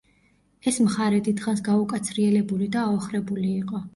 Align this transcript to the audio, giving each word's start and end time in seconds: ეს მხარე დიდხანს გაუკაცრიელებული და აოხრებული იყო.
ეს 0.71 0.79
მხარე 0.85 1.19
დიდხანს 1.27 1.61
გაუკაცრიელებული 1.69 2.71
და 2.77 2.87
აოხრებული 2.87 3.55
იყო. 3.63 3.87